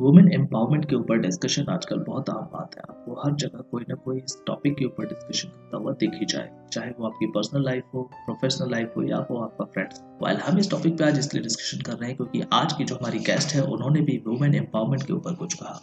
[0.00, 3.94] Women empowerment के ऊपर discussion आजकल बहुत आम बात है। आपको हर जगह कोई ना
[3.94, 7.84] कोई इस टॉपिक के ऊपर डिस्कशन करता हुआ देख जाए। चाहे वो आपकी पर्सनल लाइफ
[7.94, 11.42] हो प्रोफेशनल लाइफ हो या वो आपका फ्रेंड्स वाइल हम इस टॉपिक पे आज इसलिए
[11.42, 15.02] डिस्कशन कर रहे हैं क्योंकि आज की जो हमारी गेस्ट है, उन्होंने भी वुमेन एम्पावरमेंट
[15.02, 15.80] के ऊपर कुछ कहा।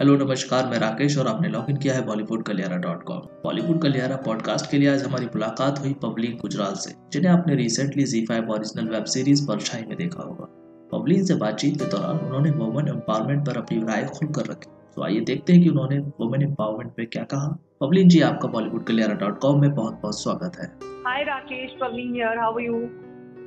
[0.00, 3.82] हेलो नमस्कार, मैं राकेश और आपने लॉग इन किया है Bollywood Kaliyara dot com Bollywood
[3.82, 8.26] Kaliyara podcast के लिए आज हमारी मुलाकात हुई पब्लिक गुजराल से, जिन्हें आपने recently Zee
[8.26, 10.56] five original web series Parchhai में देखा होगा।
[10.92, 15.20] पब्लिक से बातचीत के दौरान उन्होंने वुमेन एम्पावरमेंट पर अपनी राय खुलकर रखी तो आइए
[15.20, 19.38] देखते हैं कि उन्होंने वुमेन एम्पावरमेंट पे क्या कहा पब्लिन जी आपका बॉलीवुड कलियारा डॉट
[19.38, 20.66] कॉम में बहुत बहुत स्वागत है
[21.06, 22.88] hi Rakesh Pavleen here how are you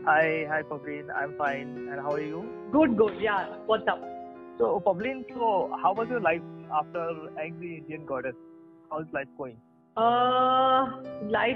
[0.05, 1.11] Hi, hi Pavleen.
[1.15, 1.87] I'm fine.
[1.89, 2.45] And how are you?
[2.73, 3.21] Good, good.
[3.21, 3.45] Yeah.
[3.65, 4.01] What's up?
[4.57, 6.41] So, Pavleen, so how was your life
[6.73, 7.03] after
[7.39, 8.35] Angry Indian Goddess?
[8.91, 9.55] How's life going?
[9.55, 9.72] Life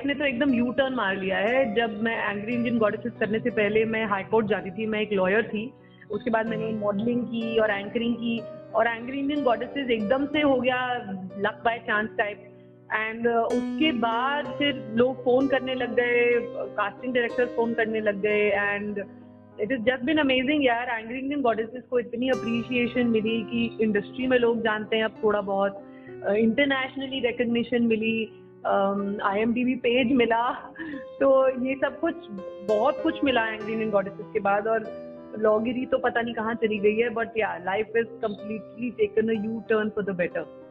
[0.06, 3.50] ने तो एकदम U turn मार लिया है। जब मैं angry Indian goddesses करने से
[3.50, 5.72] पहले मैं हाईकोर्ट जाती थी, मैं एक लॉयर थी।
[6.12, 8.40] उसके बाद मैंने मॉडलिंग की और एंकरिंग की
[8.76, 10.94] और एंग्री इंडियन गॉडेसेस एकदम से हो गया
[11.38, 12.44] luck by chance type
[12.94, 16.32] and उसके बाद फिर लोग फ़ोन करने लग गए
[16.76, 19.04] कास्टिंग डायरेक्टर फ़ोन करने लग गए। And
[19.62, 24.28] it is just been amazing यार एंग्री इंडियन गॉडेसेस को इतनी अप्रिशिएशन मिली कि इंडस्ट्री
[24.28, 25.84] में लोग जानते हैं अब थोड़ा बहुत।
[26.26, 28.30] इंटरनेशनली रिकग्निशन मिली
[29.24, 30.52] आई एम डी पेज मिला
[31.20, 32.16] तो ये सब कुछ,
[32.68, 34.86] बहुत कुछ मिला एंग्री इंडियन गॉडेसेस के बाद और
[35.40, 39.46] लॉगिरी तो पता नहीं कहाँ चली गई है but yeah life is completely taken a
[39.46, 40.67] U turn for the better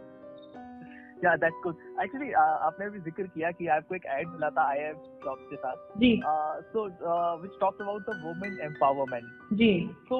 [1.24, 4.78] yeah that's good actually आपने भी ज़िक्र किया कि आपको एक एड मिला था आई
[4.80, 6.20] एफ़ जॉब के साथ। जी।
[6.66, 6.84] So
[7.42, 9.72] which talks about the women empowerment जी।
[10.08, 10.18] तो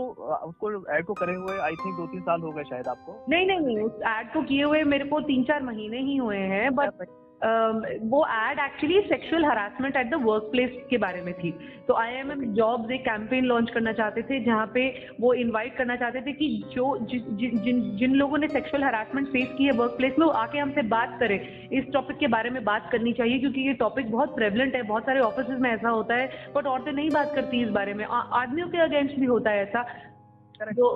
[0.49, 3.47] उसको एड को करे हुए आई थिंक दो तीन साल हो गए शायद आपको। नहीं
[3.47, 6.75] नहीं नहीं उस एड को किए हुए मेरे को तीन चार महीने ही हुए हैं
[6.75, 7.07] बट
[7.41, 11.51] वो ad actually sexual harassment at the work place के बारे में थी।
[11.89, 14.87] तो आई एम एम जॉब्स एक कैंपेन लॉन्च करना चाहते थे जहाँ पे
[15.20, 19.28] वो इनवाइट करना चाहते थे कि जो जि, जि, जिन जिन लोगों ने सेक्सुअल हरासमेंट
[19.28, 21.39] फेस की है वर्क प्लेस में वो आके हमसे बात करें।
[21.70, 25.03] इस टॉपिक के बारे में बात करनी चाहिए क्योंकि ये टॉपिक बहुत प्रेवलेंट है बहुत
[25.03, 28.69] सारे ऑफ़िस में ऐसा होता है बट औरतें नहीं बात करती इस बारे में। आदमियों
[28.69, 29.87] के अगेंस्ट भी होता है ऐसा।
[30.56, 30.87] जो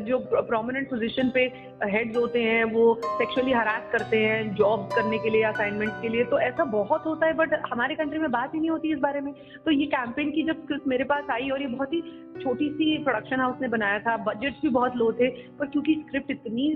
[0.00, 1.40] जो प्रोमिनेंट पोजीशन पे
[1.84, 6.24] हेड्स होते हैं, वो सेक्सुअली हरास करते हैं जॉब करने के लिए असाइनमेंट के लिए
[6.24, 9.20] तो ऐसा बहुत होता है बट हमारे कंट्री में बात ही नहीं होती इस बारे
[9.20, 9.32] में।
[9.64, 12.00] तो ये कैंपेन की जब मेरे पास आई और ये बहुत ही
[12.42, 16.30] छोटी सी प्रोडक्शन हाउस ने बनाया था बजट्स भी बहुत लो थे, पर क्योंकि स्क्रिप्ट
[16.30, 16.70] इतनी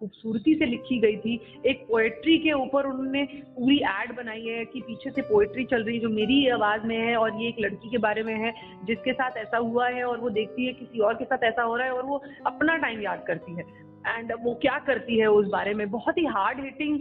[0.00, 1.34] खूबसूरती से लिखी गई थी।
[1.66, 3.22] एक पोएट्री के ऊपर उन्होंने
[3.56, 6.96] पूरी एड बनाई है कि पीछे से पोएट्री चल रही है, जो मेरी आवाज़ में
[6.98, 8.52] है और ये एक लड़की के बारे में है,
[8.84, 11.76] जिसके साथ ऐसा हुआ है और वो देखती है, किसी और के साथ ऐसा हो
[11.76, 13.64] रहा है और वो अपना टाइम याद करती है।
[14.08, 15.90] एंड वो क्या करती है उस बारे में?
[15.90, 16.98] बहुत ही hard hitting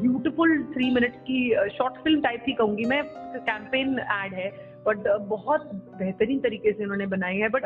[0.00, 3.02] beautiful three minute की शॉर्ट फ़िल्म टाइप की कहूँगी मैं।
[3.36, 7.64] कैंपेन एड है। बट बहुत बेहतरीन तरीके से उन्होंने बनाई है बट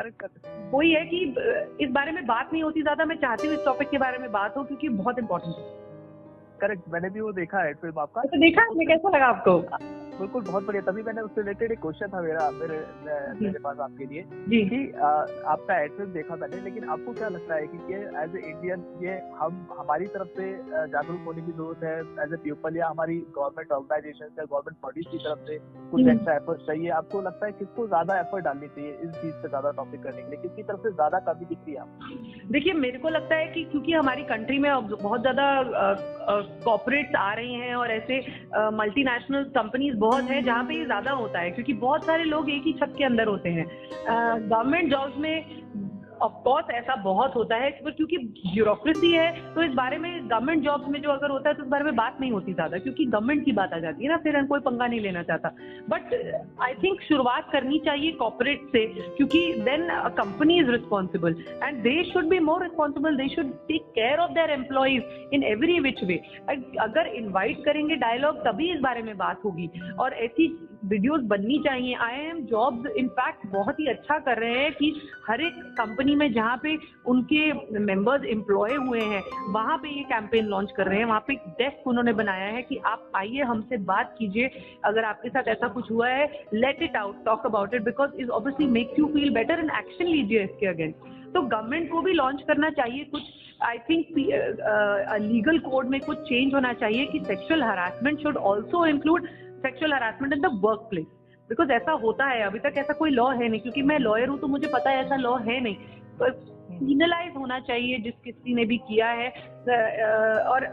[0.72, 1.19] वही है कि
[1.81, 4.31] इस बारे में बात नहीं होती ज़्यादा। मैं चाहती हूँ इस टॉपिक के बारे में
[4.32, 5.62] बात हो क्योंकि बहुत इंपॉर्टेंट है।
[6.60, 8.22] करेक्ट मैंने भी वो देखा है फ़िल्म आपका?
[8.22, 9.59] तो देखा आपने कैसा लगा आपको?
[10.19, 12.78] बिल्कुल बहुत बढ़िया। तभी मैंने उससे रिलेटेड एक क्वेश्चन था मेरा मेरे
[13.41, 14.78] मेरे पास आपके लिए जी। कि
[15.47, 19.16] आपका एड्रेस देखा मैंने लेकिन आपको क्या लगता है कि ये एज ए इंडियन ये
[19.41, 20.47] हम हमारी तरफ़ से
[20.88, 21.99] जागरूक होने की ज़रूरत है?
[22.25, 25.59] एज ए पीपल या हमारी गवर्नमेंट ऑर्गेनाइजेशन या गवर्नमेंट बॉडीज की तरफ़ से
[25.91, 26.88] कुछ एक्स्ट्रा एफर्ट चाहिए?
[27.00, 30.31] आपको लगता है किसको ज़्यादा एफर्ट डालनी चाहिए इस चीज़ से ज़्यादा टॉपिक करने के
[30.31, 30.43] लिए?
[30.43, 33.93] किसकी तरफ़ से ज़्यादा कमी दिख रही है देखिए, मेरे को लगता है कि क्योंकि
[33.93, 35.47] हमारी कंट्री में अब बहुत ज़्यादा
[36.65, 38.19] कॉपरेट्स आ रही हैं और ऐसे
[38.73, 42.62] मल्टीनेशनल कंपनीज़ बहुत हैं जहाँ पे ये ज़्यादा होता है, क्योंकि बहुत सारे लोग एक
[42.67, 43.67] ही छत के अंदर होते हैं।
[44.49, 45.86] गवर्नमेंट जॉब्स में
[46.22, 50.88] ऑफकोर्स ऐसा बहुत होता है, पर क्योंकि ब्यूरोक्रेसी है तो इस बारे में गवर्नमेंट जॉब्स
[50.88, 53.44] में जो अगर होता है तो इस बारे में बात नहीं होती ज़्यादा, क्योंकि गवर्नमेंट
[53.44, 55.49] की बात आ जाती है ना, फिर कोई पंगा नहीं लेना चाहता।
[55.88, 56.15] बट
[56.62, 58.84] आई थिंक शुरुआत करनी चाहिए कॉपोरेट से,
[59.16, 64.19] क्योंकि then company is responsible and they should be more responsible they should take care
[64.19, 66.21] of their employees in every which way
[66.81, 70.48] अगर इन्वाइट करेंगे डायलॉग तभी इस बारे में बात होगी, और ऐसी
[70.85, 74.93] वीडियोस बननी चाहिए। आई एम जॉब्स इनफैक्ट बहुत ही अच्छा कर रहे हैं कि
[75.29, 76.77] हर एक कंपनी में जहाँ पे
[77.07, 81.33] उनके मेंबर्स एम्प्लॉय हुए हैं, वहाँ पे ये कैंपेन लॉन्च कर रहे हैं। वहाँ पे
[81.33, 84.51] एक डेस्क उन्होंने बनाया है कि आप आइए, हमसे बात कीजिए।
[84.84, 88.31] अगर आपके साथ ऐसा कुछ हुआ है let it out talk about it because is
[88.31, 92.43] obviously make you feel better and action लीजिए इसके अगेंस्ट तो गवर्नमेंट को भी लॉन्च
[92.49, 93.22] करना चाहिए कुछ
[93.63, 94.07] आई थिंक
[95.22, 99.27] लीगल कोड में कुछ चेंज होना चाहिए कि sexual harassment should also include
[99.63, 101.07] sexual harassment in the work place
[101.51, 104.39] because ऐसा होता है अभी तक ऐसा कोई लॉ है नहीं क्योंकि मैं लॉयर हूँ
[104.39, 105.77] तो मुझे पता है ऐसा लॉ है नहीं।
[106.71, 109.29] पीनलाइज तो होना चाहिए जिस किसी ने भी किया है
[110.45, 110.65] और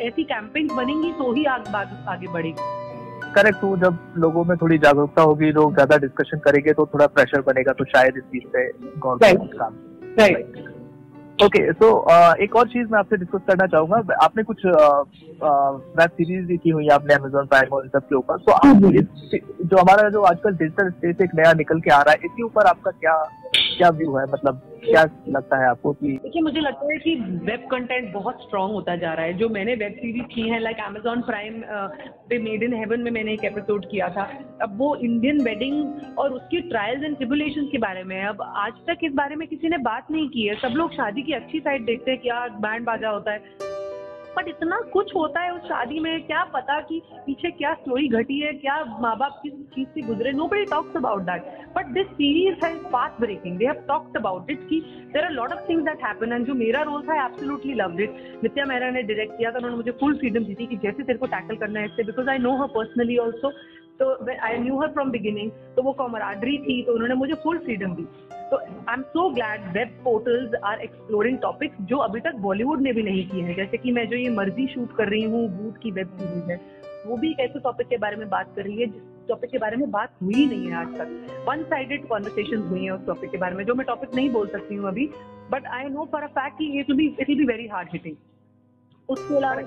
[0.00, 1.66] ऐसी कैंपेन बनेंगी तो ही आग,
[2.08, 2.76] आगे बढ़ेगी।
[3.34, 7.40] करेक्ट तो जब लोगों में थोड़ी जागरूकता होगी लोग ज़्यादा डिस्कशन करेंगे तो थोड़ा प्रेशर
[7.42, 8.66] बनेगा तो शायद इस चीज़ पे
[8.98, 9.74] गवर्नमेंट काम
[10.18, 10.67] right
[11.44, 14.62] okay okay, so so, uh, एक और चीज़ मैं आपसे डिस्कस करना चाहूँगा। आपने कुछ
[14.66, 18.76] वेब सीरीज़ भी की हुई है आपने अमेजोन प्राइम और सब के ऊपर। तो आप
[19.66, 22.66] जो हमारा जो आजकल डिजिटल स्पेस एक नया निकल के आ रहा है इसके ऊपर
[22.66, 23.16] आपका क्या
[23.78, 24.24] क्या व्यू है?
[24.24, 27.14] मतलब क्या लगता है आपको कि देखिए, मुझे लगता है कि
[27.44, 30.80] वेब कंटेंट बहुत स्ट्रांग होता जा रहा है। जो मैंने वेब सीरीज़ की है लाइक
[30.80, 31.62] अमेजोन प्राइम
[32.28, 34.28] पे मेड इन हेवन में मैंने एक एपिसोड किया था।
[34.62, 39.04] अब वो इंडियन वेडिंग और उसकी ट्रायल्स एंड ट्रिबुलेशन के बारे में अब आज तक
[39.04, 41.84] इस बारे में किसी ने बात नहीं की है। सब लोग शादी की अच्छी साइड
[41.84, 43.76] देखते हैं क्या बैंड बाजा होता है।
[44.38, 48.38] बट इतना कुछ होता है उस शादी में, क्या पता कि पीछे क्या स्टोरी घटी
[48.40, 51.46] है, क्या माँ बाप किस चीज़ से गुजरे नो बड़ी talks about that
[51.76, 54.80] but this series है fast breaking they have talked about it की
[55.14, 58.22] there are lot of things that happen and जो मेरा रोल था absolutely love it
[58.42, 61.18] Nitya Mehra ने डायरेक्ट किया था, उन्होंने मुझे फुल फ्रीडम दी थी कि जैसे तेरे
[61.18, 63.52] को टैकल करना है इससे because I know her personally also
[64.00, 67.94] तो I knew her from beginning तो वो कॉमराडरी थी तो उन्होंने मुझे फुल फ्रीडम
[67.94, 68.06] दी।
[68.50, 72.92] तो I am so glad web portals are exploring topics जो अभी तक बॉलीवुड ने
[72.92, 75.78] भी नहीं किए हैं। जैसे कि मैं जो ये मर्ज़ी शूट कर रही हूँ बूट
[75.82, 76.60] की वेब सीरीज़ है,
[77.06, 79.58] वो भी एक ऐसे टॉपिक के बारे में बात कर रही है, जिस टॉपिक के
[79.58, 83.30] बारे में बात हुई नहीं है आज तक। वन साइडेड कॉन्वर्सेशन हुई है उस टॉपिक
[83.30, 85.06] के बारे में, जो मैं टॉपिक नहीं बोल सकती हूँ अभी
[85.50, 88.16] but I know for a fact कि it will be it will very hard hitting
[89.08, 89.60] उसके अलावा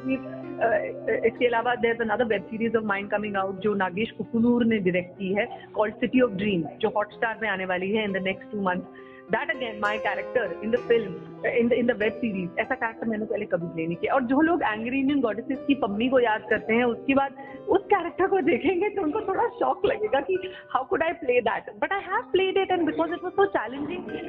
[1.27, 5.17] इसके अलावा there another web series of mind coming out जो नागेश कुकुनूर ने डायरेक्ट
[5.19, 5.45] की है
[5.75, 8.99] कॉल्ड सिटी ऑफ़ ड्रीम जो हॉटस्टार में आने वाली है in the next two month
[9.31, 13.07] that again my character in the film in the in the web series ऐसा कैरेक्टर
[13.07, 16.19] मैंने पहले कभी प्ले नहीं किया। और जो लोग एंग्री इंडियन गॉडेसेस की पम्मी को
[16.19, 17.35] याद करते हैं, उसके बाद
[17.69, 20.37] उस कैरेक्टर को देखेंगे तो उनको थोड़ा शॉक लगेगा कि
[20.73, 23.45] how could I play that but I have played it and because it was so
[23.57, 24.25] challenging it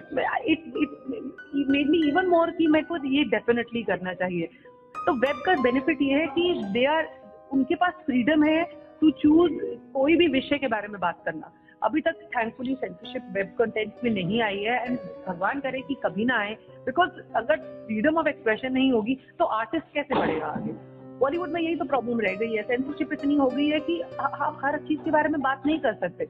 [0.49, 4.49] it made me even more कि मेरे को ये डेफिनेटली करना चाहिए।
[4.95, 7.09] तो वेब का बेनिफिट ये है कि दे आर
[7.53, 8.63] उनके पास फ्रीडम है
[9.01, 9.53] टू चूज़
[9.95, 11.53] कोई भी विषय के बारे में बात करना।
[11.83, 14.99] अभी तक थैंकफुली सेंसरशिप वेब कंटेंट में नहीं आई है एंड
[15.29, 16.55] भगवान करे कि कभी ना आए।
[16.87, 17.57] बिकॉज़ अगर
[17.87, 20.73] फ्रीडम ऑफ़ एक्सप्रेशन नहीं होगी तो आर्टिस्ट कैसे बढ़ेगा आगे?
[21.21, 24.61] बॉलीवुड में यही तो प्रॉब्लम रह गई है। सेंसरशिप इतनी हो गई है कि आप
[24.65, 26.27] हर चीज़ के बारे में बात नहीं कर सकते।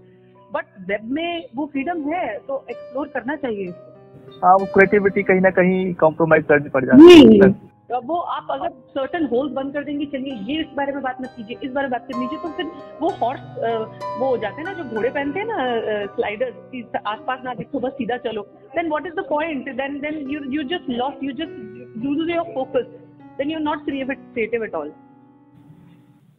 [0.54, 3.68] बट वेब में वो फ्रीडम है तो एक्सप्लोर करना चाहिए
[4.42, 7.50] हाँ वो क्रिएटिविटी कहीं ना कहीं कॉम्प्रोमाइज करनी पड़ जाती है।
[7.92, 11.20] तो वो आप अगर सर्टन होल्स बंद कर देंगे चलिए ये इस बारे में बात
[11.20, 13.42] मत कीजिए इस बारे में बात कर लीजिए तो फिर वो हॉर्स
[14.20, 17.92] वो हो जाते हैं ना जो घोड़े पहनते हैं ना स्लाइडर आसपास ना देखो बस
[17.92, 18.42] सीधा चलो।
[18.76, 22.52] Then what is the point then then you you just lost you just lose your
[22.54, 22.90] focus
[23.38, 24.92] then you not creative at all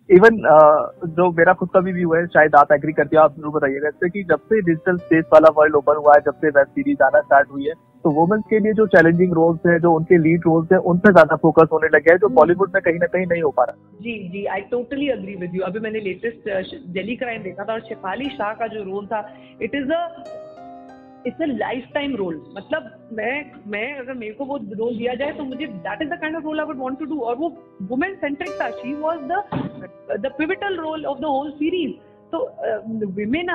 [0.10, 3.36] even uh, जो मेरा खुद का भी व्यू है शायद आप एग्री करते हो आप
[3.38, 6.50] ज़रूर बताइएगा जैसे कि जब से डिजिटल स्पेस वाला वर्ल्ड ओपन हुआ है जब से
[6.50, 7.74] वेब सीरीज़ आना स्टार्ट हुई है
[8.04, 11.12] तो वुमेन्स के लिए जो चैलेंजिंग रोल्स है जो उनके लीड रोल्स है उन पर
[11.14, 12.72] ज़्यादा फोकस होने लगे है जो बॉलीवुड.
[12.74, 15.62] में कहीं ना कहीं नहीं हो पा रहा। जी जी I totally agree with you
[15.66, 19.22] अभी मैंने लेटेस्ट दिल्ली क्राइम देखा था और शेफाली शाह का जो रोल था
[19.62, 20.02] it is a
[21.28, 23.36] it's a life time role मतलब मैं
[23.72, 26.44] मैं अगर मेरे को वो रोल दिया जाए तो मुझे that is the kind of
[26.44, 27.52] role I would want to do और वो
[27.92, 28.70] वुमेन सेंट्रिक था.
[28.72, 29.44] She was the
[30.20, 31.94] the pivotal role of the whole series
[32.32, 32.40] तो
[33.16, 33.50] women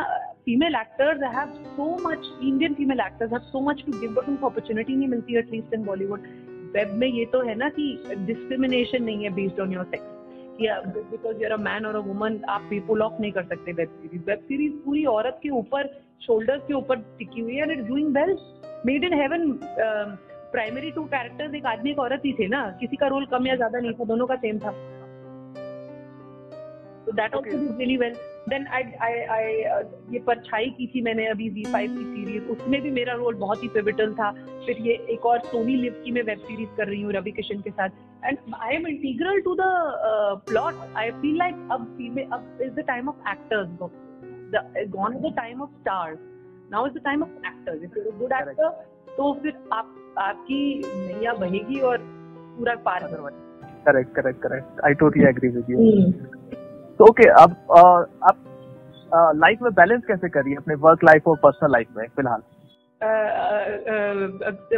[0.48, 4.46] female actors have so much Indian female actors have so much to give but उनको
[4.46, 6.22] opportunity नहीं मिलती at least in Bollywood
[6.76, 7.84] web में ये तो है ना कि
[8.26, 10.16] डिस्क्रिमिनेशन नहीं है based on your sex
[11.10, 14.22] because you're a man और अ वुमन आप पुल ऑफ़ नहीं कर सकते वेब सीरीज़
[14.30, 15.92] वेब सीरीज़ पूरी औरत के ऊपर
[16.26, 18.36] शोल्डर्स के ऊपर टिकी हुई है and it doing well
[18.86, 19.50] Made in Heaven
[20.52, 22.60] primary two characters एक आदमी एक औरत ही थे ना.
[22.80, 24.70] किसी का रोल कम या ज़्यादा नहीं था, दोनों का सेम था.
[27.08, 28.14] तो that also do really well
[28.48, 29.52] then I I I
[30.12, 33.62] ये परछाई की थी मैंने अभी जी फाइव की सीरीज़ उसमें भी मेरा रोल बहुत
[33.62, 34.30] ही पिविटल था।
[34.66, 37.60] फिर ये एक और सोनी लिव की मैं वेब सीरीज़ कर रही हूँ रवि किशन
[37.60, 39.70] के साथ। And I am integral to the
[40.50, 41.88] plot I feel like अब
[42.32, 43.68] अब is the time of actors
[44.90, 46.18] gone is the time of stars
[46.72, 48.68] now is the time of actors if you good actor
[49.16, 53.46] तो फिर आप आपकी नैया बहेगी और पूरा पार करवाएगी
[53.84, 55.78] correct correct correct I totally agree with you
[56.98, 57.56] तो ओके अब
[58.28, 58.44] आप
[59.36, 62.42] लाइफ में बैलेंस कैसे करिए अपने वर्क लाइफ और पर्सनल लाइफ में फ़िलहाल?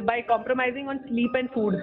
[0.05, 1.75] By compromising on sleep and food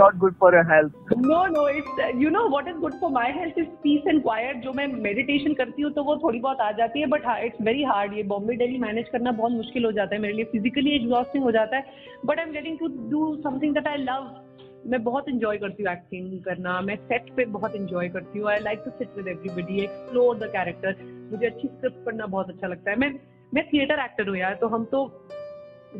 [0.00, 3.58] not good for health no no it you know what is good for my health
[3.58, 7.00] is peace and quiet जो मैं meditation करती हूँ तो वो थोड़ी बहुत आ जाती
[7.00, 10.20] है बट इट्स वेरी हार्ड ये बॉम्बे डेली मैनेज करना बहुत मुश्किल हो जाता है
[10.20, 10.44] मेरे लिए.
[10.52, 11.84] फिजिकली एग्जॉस्टिंग हो जाता है
[12.26, 14.30] but I am getting to do something that I love
[14.86, 18.58] मैं बहुत इंजॉय करती हूँ एक्टिंग करना। मैं सेट पे बहुत इंजॉय करती हूँ। I
[18.60, 20.96] like to sit with everybody explore the character
[21.32, 23.12] मुझे अच्छी स्क्रिप्ट पढ़ना बहुत अच्छा लगता है। मैं
[23.52, 25.06] मैं थिएटर एक्टर हूँ यार तो हम तो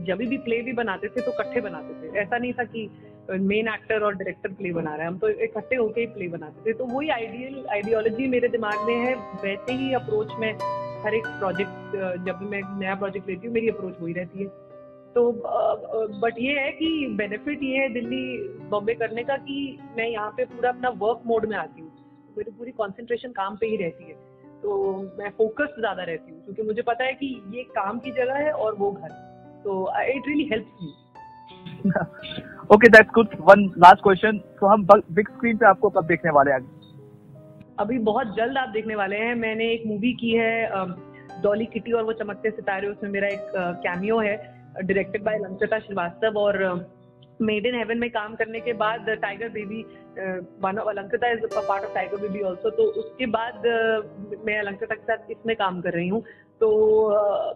[0.06, 2.88] जब भी प्ले भी बनाते थे तो इकट्ठे बनाते थे। ऐसा नहीं था कि
[3.30, 6.58] मेन एक्टर और डायरेक्टर प्ले बना रहे हैं। हम तो इकट्ठे होके ही प्ले बनाते
[6.66, 10.52] थे। तो वही आइडियल आइडियोलॉजी मेरे दिमाग में है। वैसे ही अप्रोच में
[11.04, 11.96] हर एक प्रोजेक्ट
[12.26, 14.48] जब मैं नया प्रोजेक्ट लेती हूँ, मेरी अप्रोच वही रहती है।
[15.14, 15.30] तो
[16.20, 16.88] बट ये है कि
[17.18, 18.24] बेनिफिट ये है दिल्ली
[18.70, 19.56] बॉम्बे करने का कि
[19.96, 21.90] मैं यहाँ पे पूरा अपना वर्क मोड में आती हूँ।
[22.36, 24.14] मेरी पूरी कंसंट्रेशन काम पे ही रहती है।
[24.62, 24.76] तो
[25.18, 28.52] मैं फोकस ज़्यादा रहती हूँ क्योंकि मुझे पता है कि ये काम की जगह है
[28.54, 29.08] और वो घर।
[29.64, 30.92] तो it really helps me
[32.74, 36.50] okay that's good one last question तो हम बिग स्क्रीन पे आपको कब देखने वाले
[36.52, 36.60] हैं?
[37.78, 40.68] अभी बहुत जल्द आप देखने वाले हैं। मैंने एक मूवी की है
[41.42, 43.52] डॉली किटी और वो चमकते सितारे उसमें मेरा एक
[43.84, 44.36] कैमियो है।
[44.80, 46.58] डायरेक्टेड बाय लंचटा श्रीवास्तव और
[47.42, 49.82] मेड इन हेवन में काम करने के बाद Tiger Baby
[50.18, 53.62] Alankrita is part of Tiger Baby also तो उसके बाद
[54.46, 56.22] मैं अलंकृता के साथ इसमें काम कर रही हूँ।
[56.60, 56.68] तो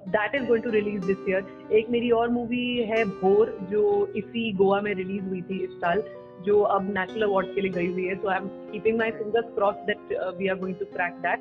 [0.09, 3.83] that is going to release this year एक मेरी और मूवी है भोर जो
[4.17, 6.03] इसी गोवा में रिलीज़ हुई थी इस साल,
[6.45, 9.55] जो अब नेशनल अवार्ड के लिए गई हुई है। So I am keeping my fingers
[9.55, 11.41] cross that we are going to crack that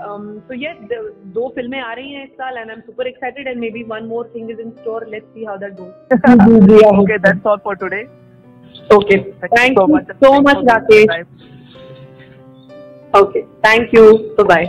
[0.00, 0.72] तो ये
[1.34, 4.04] दो फ़िल्में आ रही हैं इस साल and I am super excited and maybe one
[4.06, 8.02] more thing is in store let's see how that goes okay that's all for today
[8.94, 11.22] okay thank you so much Rakesh
[13.14, 14.12] okay thank you
[14.44, 14.64] bye